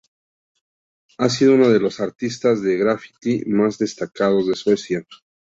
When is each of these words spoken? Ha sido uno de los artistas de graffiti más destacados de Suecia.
Ha 1.19 1.29
sido 1.29 1.53
uno 1.53 1.69
de 1.69 1.79
los 1.79 1.99
artistas 1.99 2.63
de 2.63 2.75
graffiti 2.75 3.45
más 3.45 3.77
destacados 3.77 4.47
de 4.47 4.55
Suecia. 4.55 5.05